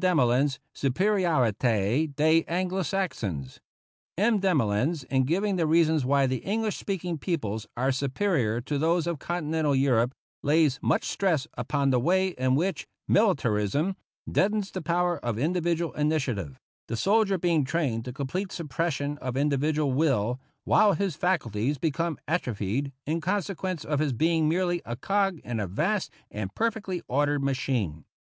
Demolins's" 0.00 0.58
Supe 0.74 0.98
riorite 0.98 2.08
des 2.16 2.42
Anglo 2.48 2.82
Saxons." 2.82 3.60
M. 4.18 4.40
Demolins, 4.40 5.04
in 5.04 5.22
giving 5.22 5.54
the 5.54 5.68
reasons 5.68 6.04
why 6.04 6.26
the 6.26 6.38
English 6.38 6.76
speaking 6.78 7.16
peo 7.16 7.36
ples 7.36 7.68
are 7.76 7.92
superior 7.92 8.60
to 8.62 8.76
those 8.76 9.06
of 9.06 9.20
Continental 9.20 9.72
Europe, 9.72 10.12
lays 10.42 10.80
much 10.82 11.04
stress 11.04 11.46
upon 11.56 11.90
the 11.90 12.00
way 12.00 12.30
in 12.30 12.56
which" 12.56 12.88
militar 13.08 13.56
ism" 13.62 13.94
deadens 14.38 14.72
the 14.72 14.82
power 14.82 15.16
of 15.24 15.38
individual 15.38 15.92
initiative, 15.92 16.58
the 16.88 16.96
soldier 16.96 17.38
being 17.38 17.62
trained 17.62 18.04
to 18.04 18.12
complete 18.12 18.50
suppression 18.50 19.16
of 19.18 19.36
individual 19.36 19.92
will, 19.92 20.40
while 20.64 20.94
his 20.94 21.14
faculties 21.14 21.78
become 21.78 22.18
atrophied 22.26 22.90
in 23.06 23.20
consequence 23.20 23.84
of 23.84 24.00
his 24.00 24.12
being 24.12 24.48
merely 24.48 24.82
a 24.84 24.96
cog 24.96 25.38
in 25.44 25.60
a 25.60 25.68
vast 25.68 26.10
and 26.32 26.52
perfectly 26.56 27.00
ordered 27.06 27.44
machine. 27.44 28.04